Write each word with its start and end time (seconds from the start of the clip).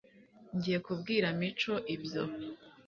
ngiye 0.55 0.77
kubwira 0.85 1.27
mico 1.39 1.73
ibyo 1.95 2.23